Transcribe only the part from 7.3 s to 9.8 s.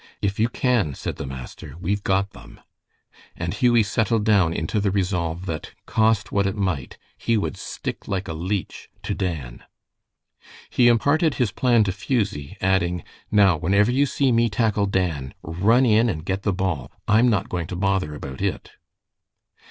would stick like a leech to Dan.